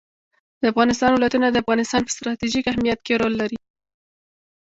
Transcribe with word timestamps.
د 0.61 0.63
افغانستان 0.71 1.11
ولايتونه 1.13 1.47
د 1.49 1.55
افغانستان 1.63 2.01
په 2.05 2.11
ستراتیژیک 2.15 2.65
اهمیت 2.67 2.99
کې 3.05 3.13
رول 3.21 3.33
لري. 3.41 3.57